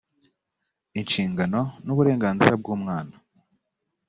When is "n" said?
1.85-1.87